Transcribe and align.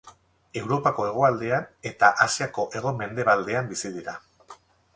Europako 0.61 1.05
hegoaldean 1.09 1.67
eta 1.91 2.09
Asiako 2.25 2.67
hego-mendebaldean 2.79 3.73
bizi 3.75 3.93
dira. 3.99 4.21